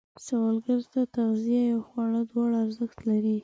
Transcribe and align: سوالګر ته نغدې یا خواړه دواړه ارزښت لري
سوالګر 0.25 0.81
ته 0.91 1.01
نغدې 1.29 1.61
یا 1.69 1.77
خواړه 1.87 2.21
دواړه 2.29 2.57
ارزښت 2.65 2.99
لري 3.09 3.35